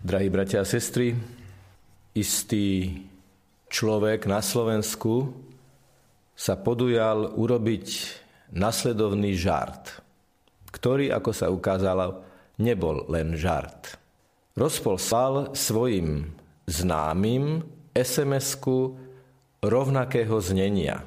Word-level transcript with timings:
Drahí 0.00 0.32
bratia 0.32 0.64
a 0.64 0.66
sestry, 0.66 1.12
istý 2.16 2.88
človek 3.68 4.24
na 4.24 4.40
Slovensku 4.40 5.28
sa 6.32 6.56
podujal 6.56 7.36
urobiť 7.36 7.86
nasledovný 8.56 9.36
žart, 9.36 10.00
ktorý, 10.72 11.12
ako 11.12 11.30
sa 11.36 11.52
ukázalo, 11.52 12.24
nebol 12.56 13.04
len 13.12 13.36
žart. 13.36 14.00
Rozposlal 14.56 15.52
svojim 15.52 16.32
známym 16.64 17.60
SMS-ku 17.92 18.96
rovnakého 19.60 20.40
znenia. 20.40 21.04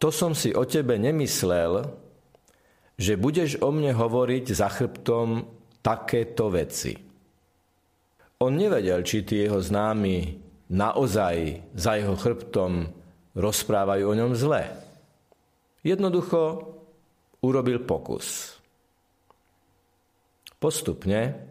To 0.00 0.08
som 0.08 0.32
si 0.32 0.56
o 0.56 0.64
tebe 0.64 0.96
nemyslel, 0.96 1.92
že 2.96 3.20
budeš 3.20 3.60
o 3.60 3.68
mne 3.68 3.92
hovoriť 3.92 4.44
za 4.56 4.72
chrbtom 4.72 5.59
takéto 5.80 6.52
veci. 6.52 6.92
On 8.40 8.52
nevedel, 8.52 9.04
či 9.04 9.20
tí 9.20 9.44
jeho 9.44 9.60
známi 9.60 10.40
naozaj 10.72 11.36
za 11.76 12.00
jeho 12.00 12.16
chrbtom 12.16 12.88
rozprávajú 13.36 14.04
o 14.08 14.14
ňom 14.16 14.32
zle. 14.32 14.64
Jednoducho 15.84 16.72
urobil 17.44 17.84
pokus. 17.84 18.56
Postupne 20.60 21.48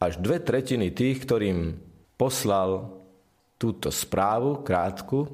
až 0.00 0.20
dve 0.20 0.40
tretiny 0.40 0.92
tých, 0.92 1.24
ktorým 1.24 1.80
poslal 2.20 2.92
túto 3.56 3.88
správu 3.88 4.60
krátku, 4.60 5.24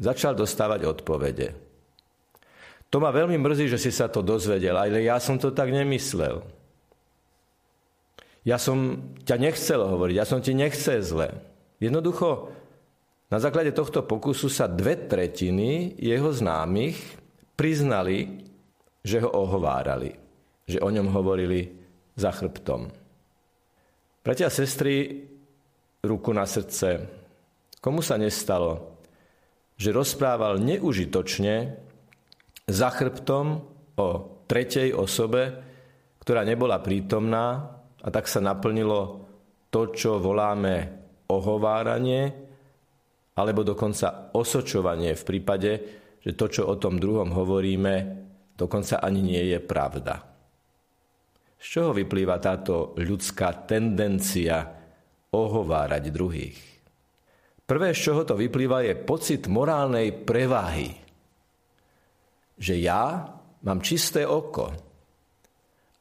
začal 0.00 0.32
dostávať 0.32 0.88
odpovede. 0.88 1.48
To 2.88 2.96
ma 3.00 3.12
veľmi 3.12 3.36
mrzí, 3.36 3.72
že 3.72 3.80
si 3.80 3.92
sa 3.92 4.08
to 4.08 4.24
dozvedel, 4.24 4.76
ale 4.76 5.04
ja 5.04 5.16
som 5.20 5.36
to 5.36 5.52
tak 5.52 5.68
nemyslel. 5.72 6.44
Ja 8.42 8.58
som 8.58 9.14
ťa 9.22 9.36
nechcel 9.38 9.80
hovoriť, 9.82 10.14
ja 10.18 10.26
som 10.26 10.42
ti 10.42 10.50
nechcel 10.50 10.98
zle. 11.02 11.30
Jednoducho, 11.78 12.50
na 13.30 13.38
základe 13.38 13.70
tohto 13.70 14.02
pokusu 14.02 14.50
sa 14.50 14.66
dve 14.66 14.98
tretiny 14.98 15.94
jeho 15.96 16.34
známych 16.34 16.98
priznali, 17.54 18.44
že 19.02 19.22
ho 19.22 19.30
ohovárali, 19.30 20.14
že 20.66 20.82
o 20.82 20.90
ňom 20.90 21.10
hovorili 21.10 21.70
za 22.18 22.34
chrbtom. 22.34 22.90
Bratia 24.22 24.46
a 24.46 24.54
sestry, 24.54 25.26
ruku 26.02 26.30
na 26.30 26.46
srdce, 26.46 27.08
komu 27.82 28.02
sa 28.02 28.18
nestalo, 28.18 28.98
že 29.74 29.90
rozprával 29.90 30.62
neužitočne 30.62 31.74
za 32.70 32.88
chrbtom 32.90 33.46
o 33.98 34.08
tretej 34.46 34.94
osobe, 34.94 35.58
ktorá 36.22 36.46
nebola 36.46 36.78
prítomná 36.78 37.81
a 38.02 38.08
tak 38.10 38.26
sa 38.26 38.42
naplnilo 38.42 39.30
to, 39.70 39.94
čo 39.94 40.18
voláme 40.18 40.74
ohováranie, 41.30 42.22
alebo 43.38 43.64
dokonca 43.64 44.34
osočovanie 44.36 45.16
v 45.16 45.24
prípade, 45.24 45.72
že 46.20 46.36
to, 46.36 46.46
čo 46.50 46.62
o 46.68 46.76
tom 46.76 47.00
druhom 47.00 47.32
hovoríme, 47.32 47.94
dokonca 48.52 49.00
ani 49.00 49.24
nie 49.24 49.42
je 49.56 49.58
pravda. 49.62 50.20
Z 51.56 51.66
čoho 51.78 51.90
vyplýva 51.94 52.42
táto 52.42 52.92
ľudská 52.98 53.64
tendencia 53.64 54.66
ohovárať 55.30 56.04
druhých? 56.10 56.58
Prvé, 57.62 57.94
z 57.94 58.10
čoho 58.10 58.26
to 58.26 58.34
vyplýva, 58.34 58.84
je 58.84 58.98
pocit 58.98 59.46
morálnej 59.46 60.12
prevahy. 60.12 60.90
Že 62.58 62.74
ja 62.82 63.30
mám 63.64 63.80
čisté 63.80 64.26
oko, 64.26 64.91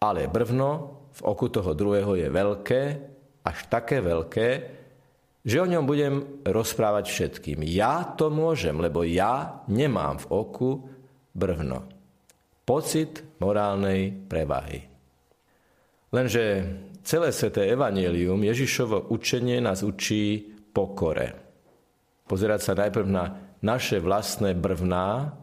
ale 0.02 0.26
brvno 0.26 0.70
v 1.14 1.22
oku 1.30 1.54
toho 1.54 1.78
druhého 1.78 2.18
je 2.18 2.28
veľké, 2.28 2.82
až 3.46 3.58
také 3.70 4.02
veľké, 4.02 4.48
že 5.46 5.62
o 5.62 5.70
ňom 5.70 5.86
budem 5.86 6.42
rozprávať 6.46 7.06
všetkým. 7.10 7.62
Ja 7.70 8.06
to 8.18 8.34
môžem, 8.34 8.78
lebo 8.82 9.06
ja 9.06 9.62
nemám 9.70 10.22
v 10.26 10.30
oku 10.34 10.72
brvno. 11.34 11.86
Pocit 12.66 13.22
morálnej 13.42 14.14
prevahy. 14.14 14.86
Lenže 16.14 16.44
celé 17.02 17.30
sveté 17.34 17.70
evanílium, 17.70 18.42
Ježišovo 18.42 19.10
učenie 19.14 19.62
nás 19.62 19.82
učí 19.82 20.54
pokore. 20.74 21.34
Pozerať 22.26 22.62
sa 22.62 22.74
najprv 22.78 23.08
na 23.10 23.26
naše 23.62 24.02
vlastné 24.02 24.58
brvná, 24.58 25.38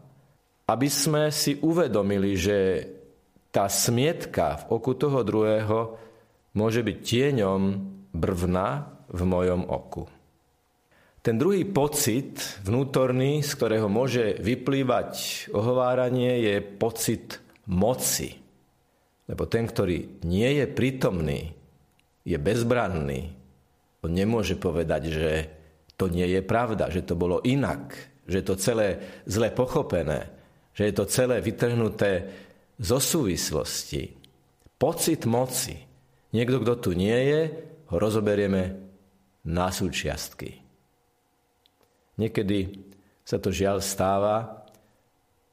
aby 0.67 0.87
sme 0.91 1.31
si 1.31 1.55
uvedomili, 1.59 2.35
že 2.35 2.57
tá 3.49 3.65
smietka 3.65 4.65
v 4.65 4.77
oku 4.77 4.93
toho 4.93 5.25
druhého 5.25 5.97
môže 6.53 6.85
byť 6.85 6.97
tieňom 7.01 7.61
brvna 8.13 8.69
v 9.09 9.21
mojom 9.25 9.65
oku. 9.69 10.05
Ten 11.19 11.35
druhý 11.35 11.67
pocit 11.67 12.39
vnútorný, 12.63 13.43
z 13.43 13.51
ktorého 13.53 13.91
môže 13.91 14.39
vyplývať 14.39 15.11
ohováranie, 15.51 16.47
je 16.47 16.55
pocit 16.63 17.43
moci. 17.67 18.39
Lebo 19.27 19.43
ten, 19.45 19.67
ktorý 19.67 20.23
nie 20.25 20.63
je 20.63 20.65
prítomný, 20.65 21.51
je 22.23 22.37
bezbranný. 22.39 23.35
On 23.99 24.11
nemôže 24.13 24.55
povedať, 24.55 25.01
že 25.11 25.31
to 25.99 26.07
nie 26.07 26.23
je 26.23 26.39
pravda, 26.39 26.87
že 26.87 27.03
to 27.03 27.19
bolo 27.19 27.43
inak, 27.43 27.91
že 28.23 28.39
je 28.39 28.45
to 28.47 28.55
celé 28.55 28.87
zle 29.27 29.51
pochopené, 29.51 30.31
že 30.71 30.87
je 30.87 30.93
to 30.95 31.05
celé 31.09 31.43
vytrhnuté 31.43 32.31
zo 32.79 32.97
súvislosti. 32.97 34.15
Pocit 34.79 35.27
moci. 35.27 35.75
Niekto, 36.31 36.63
kto 36.63 36.73
tu 36.79 36.91
nie 36.95 37.19
je, 37.27 37.41
ho 37.91 37.95
rozoberieme 37.99 38.79
na 39.43 39.67
súčiastky. 39.69 40.63
Niekedy 42.15 42.87
sa 43.27 43.37
to 43.37 43.51
žiaľ 43.51 43.83
stáva, 43.83 44.65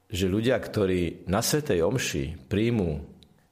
že 0.07 0.31
ľudia, 0.31 0.55
ktorí 0.59 1.27
na 1.27 1.43
Svetej 1.43 1.83
Omši 1.83 2.25
príjmu 2.47 3.03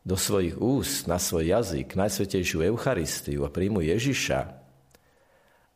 do 0.04 0.14
svojich 0.14 0.54
úst, 0.60 1.10
na 1.10 1.18
svoj 1.18 1.50
jazyk, 1.50 1.96
Najsvetejšiu 1.96 2.62
Eucharistiu 2.70 3.42
a 3.42 3.50
príjmu 3.50 3.82
Ježiša, 3.82 4.64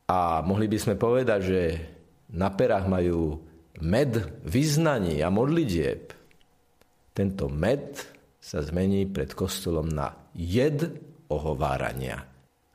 a 0.09 0.41
mohli 0.41 0.73
by 0.73 0.79
sme 0.81 0.95
povedať, 0.97 1.41
že 1.45 1.63
na 2.33 2.49
perách 2.49 2.89
majú 2.89 3.45
med 3.85 4.41
vyznaní 4.41 5.21
a 5.21 5.29
modlitieb, 5.29 6.18
tento 7.19 7.51
med 7.51 7.99
sa 8.39 8.63
zmení 8.63 9.11
pred 9.11 9.35
kostolom 9.35 9.91
na 9.91 10.31
jed 10.39 10.87
ohovárania. 11.27 12.23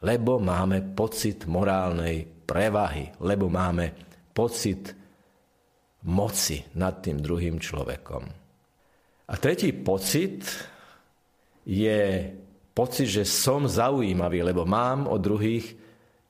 Lebo 0.04 0.36
máme 0.36 0.84
pocit 0.92 1.48
morálnej 1.48 2.28
prevahy, 2.28 3.08
lebo 3.24 3.48
máme 3.48 3.96
pocit 4.36 4.92
moci 6.04 6.60
nad 6.76 7.00
tým 7.00 7.24
druhým 7.24 7.56
človekom. 7.56 8.24
A 9.32 9.34
tretí 9.40 9.72
pocit 9.72 10.44
je 11.64 12.28
pocit, 12.76 13.08
že 13.08 13.24
som 13.24 13.64
zaujímavý, 13.64 14.44
lebo 14.44 14.68
mám 14.68 15.08
od 15.08 15.24
druhých 15.24 15.72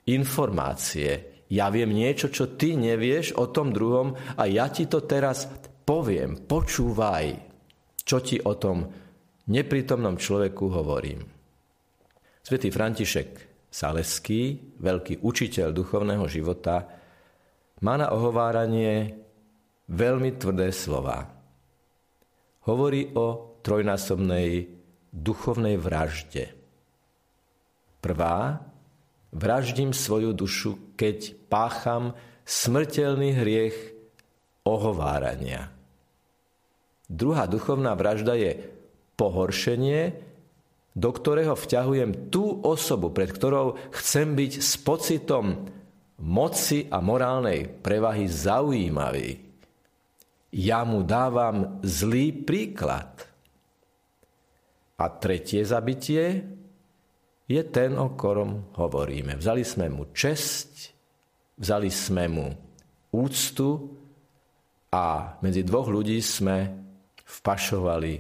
informácie. 0.06 1.42
Ja 1.50 1.74
viem 1.74 1.90
niečo, 1.90 2.30
čo 2.30 2.54
ty 2.54 2.78
nevieš 2.78 3.34
o 3.42 3.50
tom 3.50 3.74
druhom 3.74 4.14
a 4.38 4.46
ja 4.46 4.70
ti 4.70 4.86
to 4.86 5.02
teraz 5.02 5.50
poviem. 5.82 6.46
Počúvaj. 6.46 7.53
Čo 8.04 8.18
ti 8.20 8.38
o 8.40 8.54
tom 8.60 8.88
neprítomnom 9.48 10.20
človeku 10.20 10.66
hovorím? 10.68 11.24
Svetý 12.44 12.70
František 12.70 13.30
Saleský, 13.74 14.62
veľký 14.78 15.26
učiteľ 15.26 15.74
duchovného 15.74 16.30
života, 16.30 16.86
má 17.82 17.98
na 17.98 18.14
ohováranie 18.14 19.18
veľmi 19.90 20.38
tvrdé 20.38 20.70
slova. 20.70 21.26
Hovorí 22.70 23.10
o 23.18 23.58
trojnásobnej 23.66 24.70
duchovnej 25.10 25.82
vražde. 25.82 26.54
Prvá, 27.98 28.62
vraždím 29.34 29.90
svoju 29.90 30.38
dušu, 30.38 30.94
keď 30.94 31.34
pácham 31.50 32.14
smrteľný 32.46 33.42
hriech 33.42 33.78
ohovárania. 34.70 35.73
Druhá 37.14 37.46
duchovná 37.46 37.94
vražda 37.94 38.34
je 38.34 38.58
pohoršenie, 39.14 40.18
do 40.98 41.10
ktorého 41.14 41.54
vťahujem 41.54 42.34
tú 42.34 42.58
osobu, 42.66 43.14
pred 43.14 43.30
ktorou 43.30 43.78
chcem 43.94 44.34
byť 44.34 44.52
s 44.58 44.82
pocitom 44.82 45.70
moci 46.18 46.90
a 46.90 46.98
morálnej 47.06 47.70
prevahy 47.70 48.26
zaujímavý. 48.26 49.38
Ja 50.54 50.82
mu 50.86 51.06
dávam 51.06 51.82
zlý 51.86 52.34
príklad. 52.34 53.30
A 54.98 55.06
tretie 55.10 55.66
zabitie 55.66 56.46
je 57.50 57.62
ten, 57.70 57.98
o 57.98 58.14
ktorom 58.14 58.74
hovoríme. 58.78 59.38
Vzali 59.38 59.66
sme 59.66 59.90
mu 59.90 60.10
česť, 60.14 60.72
vzali 61.58 61.90
sme 61.90 62.26
mu 62.30 62.48
úctu 63.14 63.70
a 64.94 65.38
medzi 65.42 65.66
dvoch 65.66 65.90
ľudí 65.90 66.22
sme 66.22 66.83
vpašovali 67.34 68.14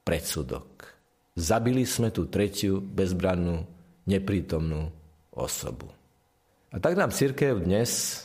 predsudok. 0.00 0.68
Zabili 1.36 1.84
sme 1.84 2.14
tú 2.14 2.30
tretiu 2.30 2.80
bezbrannú 2.80 3.66
neprítomnú 4.08 4.88
osobu. 5.34 5.90
A 6.72 6.78
tak 6.78 6.94
nám 6.96 7.12
církev 7.12 7.60
dnes 7.60 8.22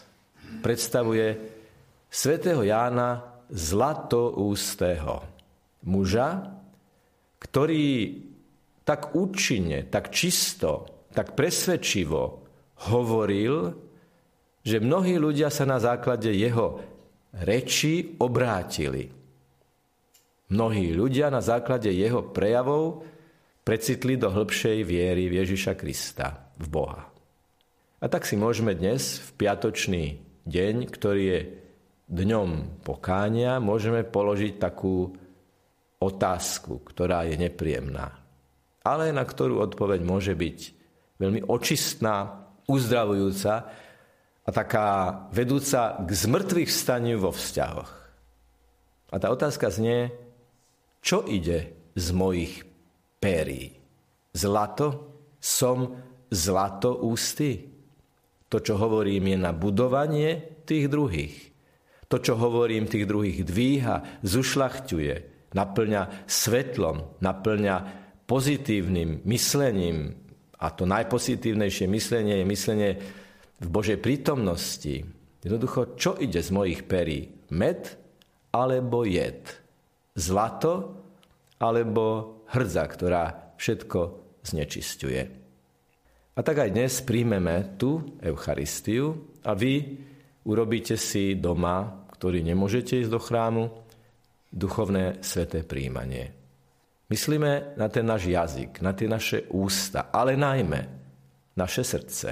predstavuje 0.61 1.37
svätého 2.09 2.61
Jána 2.63 3.41
zlatoústého 3.49 5.25
muža, 5.85 6.53
ktorý 7.41 7.87
tak 8.85 9.13
účinne, 9.13 9.85
tak 9.89 10.09
čisto, 10.13 11.05
tak 11.13 11.33
presvedčivo 11.37 12.45
hovoril, 12.89 13.73
že 14.65 14.81
mnohí 14.81 15.17
ľudia 15.17 15.49
sa 15.49 15.65
na 15.65 15.77
základe 15.81 16.29
jeho 16.33 16.81
reči 17.33 18.17
obrátili. 18.17 19.18
Mnohí 20.49 20.97
ľudia 20.97 21.29
na 21.29 21.45
základe 21.45 21.93
jeho 21.93 22.33
prejavov 22.33 23.05
precitli 23.61 24.17
do 24.17 24.33
hĺbšej 24.33 24.81
viery 24.81 25.29
v 25.29 25.45
Ježiša 25.45 25.77
Krista, 25.77 26.49
v 26.57 26.65
Boha. 26.65 27.05
A 28.01 28.05
tak 28.09 28.25
si 28.25 28.33
môžeme 28.33 28.73
dnes, 28.73 29.21
v 29.21 29.29
piatočný 29.45 30.03
deň, 30.49 30.75
ktorý 30.89 31.23
je 31.29 31.39
dňom 32.09 32.81
pokánia, 32.81 33.61
môžeme 33.61 34.01
položiť 34.01 34.57
takú 34.57 35.13
otázku, 36.01 36.81
ktorá 36.81 37.29
je 37.29 37.37
nepríjemná, 37.37 38.17
ale 38.81 39.13
na 39.13 39.21
ktorú 39.21 39.61
odpoveď 39.61 40.01
môže 40.01 40.33
byť 40.33 40.59
veľmi 41.21 41.45
očistná, 41.45 42.47
uzdravujúca 42.65 43.53
a 44.45 44.49
taká 44.49 44.87
vedúca 45.29 45.99
k 46.01 46.09
zmrtvých 46.09 46.69
vstaniu 46.71 47.21
vo 47.21 47.29
vzťahoch. 47.35 47.91
A 49.09 49.15
tá 49.21 49.27
otázka 49.29 49.69
znie, 49.69 50.09
čo 50.99 51.23
ide 51.25 51.91
z 51.95 52.07
mojich 52.11 52.63
pérí? 53.19 53.75
Zlato? 54.35 54.87
Som 55.39 55.95
zlato 56.27 56.99
ústy? 57.07 57.71
To, 58.49 58.57
čo 58.59 58.75
hovorím, 58.75 59.31
je 59.31 59.37
na 59.39 59.53
budovanie 59.55 60.59
tých 60.65 60.89
druhých. 60.91 61.37
To, 62.09 62.17
čo 62.17 62.35
hovorím, 62.35 62.89
tých 62.89 63.05
druhých 63.05 63.45
dvíha, 63.45 64.25
zušľachťuje, 64.25 65.13
naplňa 65.53 66.25
svetlom, 66.25 67.21
naplňa 67.21 67.75
pozitívnym 68.25 69.25
myslením. 69.25 70.17
A 70.59 70.73
to 70.73 70.83
najpozitívnejšie 70.89 71.85
myslenie 71.87 72.41
je 72.41 72.45
myslenie 72.45 72.91
v 73.61 73.67
Božej 73.69 74.01
prítomnosti. 74.01 75.05
Jednoducho, 75.39 75.95
čo 75.95 76.19
ide 76.19 76.43
z 76.43 76.49
mojich 76.51 76.83
perí? 76.83 77.31
Med 77.53 77.95
alebo 78.51 79.07
jed? 79.07 79.68
Zlato 80.19 80.99
alebo 81.63 82.35
hrdza, 82.51 82.83
ktorá 82.83 83.55
všetko 83.55 83.99
znečisťuje. 84.43 85.21
A 86.35 86.39
tak 86.43 86.55
aj 86.59 86.75
dnes 86.75 86.99
príjmeme 87.03 87.79
tú 87.79 88.19
Eucharistiu 88.19 89.35
a 89.43 89.55
vy 89.55 89.95
urobíte 90.47 90.95
si 90.99 91.35
doma, 91.39 92.07
ktorý 92.15 92.43
nemôžete 92.43 92.99
ísť 92.99 93.11
do 93.11 93.19
chrámu, 93.19 93.63
duchovné 94.51 95.23
sveté 95.23 95.63
príjmanie. 95.63 96.35
Myslíme 97.09 97.75
na 97.79 97.87
ten 97.89 98.05
náš 98.05 98.29
jazyk, 98.29 98.83
na 98.83 98.93
tie 98.93 99.07
naše 99.09 99.47
ústa, 99.55 100.11
ale 100.13 100.37
najmä 100.37 100.81
naše 101.57 101.81
srdce. 101.81 102.29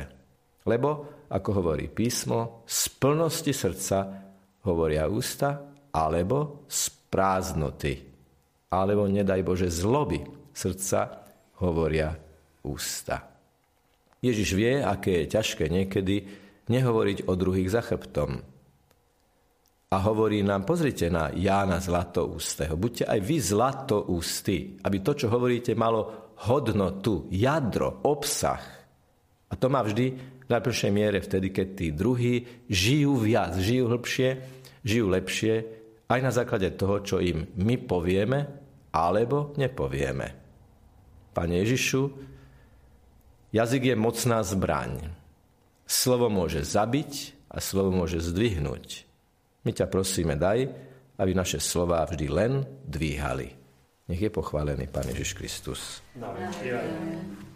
Lebo, 0.67 1.23
ako 1.31 1.49
hovorí 1.63 1.89
písmo, 1.89 2.63
z 2.67 2.91
plnosti 2.99 3.51
srdca 3.55 3.97
hovoria 4.67 5.09
ústa, 5.09 5.67
alebo 5.91 6.67
z 6.69 6.96
prázdnoty, 7.07 8.03
alebo 8.71 9.07
nedaj 9.07 9.41
Bože 9.43 9.71
zloby 9.71 10.23
srdca 10.51 11.23
hovoria 11.63 12.13
ústa. 12.65 13.23
Ježiš 14.19 14.49
vie, 14.57 14.81
aké 14.81 15.23
je 15.23 15.31
ťažké 15.37 15.69
niekedy 15.69 16.25
nehovoriť 16.67 17.29
o 17.29 17.33
druhých 17.37 17.69
za 17.69 17.85
chrbtom. 17.85 18.41
A 19.87 19.97
hovorí 20.03 20.43
nám, 20.43 20.67
pozrite 20.67 21.07
na 21.07 21.31
Jána 21.31 21.79
Zlatoústeho, 21.79 22.75
buďte 22.75 23.07
aj 23.07 23.19
vy 23.23 23.37
zlatoústy, 23.39 24.57
aby 24.83 24.99
to, 24.99 25.15
čo 25.15 25.31
hovoríte, 25.31 25.79
malo 25.79 26.27
hodnotu, 26.43 27.31
jadro, 27.31 28.03
obsah. 28.03 28.59
A 29.47 29.55
to 29.55 29.71
má 29.71 29.79
vždy 29.79 30.05
v 30.43 30.47
najprvšej 30.51 30.91
miere 30.91 31.23
vtedy, 31.23 31.55
keď 31.55 31.67
tí 31.71 31.87
druhí 31.95 32.43
žijú 32.67 33.15
viac, 33.15 33.55
žijú 33.55 33.87
hĺbšie, 33.87 34.29
žijú 34.83 35.07
lepšie, 35.07 35.53
aj 36.07 36.19
na 36.23 36.31
základe 36.31 36.71
toho, 36.75 37.03
čo 37.03 37.17
im 37.19 37.47
my 37.59 37.75
povieme, 37.83 38.39
alebo 38.95 39.53
nepovieme. 39.59 40.27
Pane 41.35 41.55
Ježišu, 41.61 42.01
Jazyk 43.53 43.93
je 43.93 43.95
mocná 43.95 44.43
zbraň. 44.43 45.13
Slovo 45.87 46.27
môže 46.27 46.63
zabiť 46.67 47.37
a 47.47 47.63
slovo 47.63 47.95
môže 47.95 48.19
zdvihnúť. 48.19 49.07
My 49.63 49.71
ťa 49.71 49.87
prosíme, 49.87 50.35
daj, 50.35 50.67
aby 51.19 51.31
naše 51.31 51.59
slova 51.63 52.03
vždy 52.03 52.27
len 52.27 52.53
dvíhali. 52.83 53.55
Nech 54.07 54.21
je 54.23 54.31
pochválený 54.31 54.87
Pán 54.87 55.07
Ježiš 55.11 55.35
Kristus. 55.35 55.99
Amen. 56.19 57.46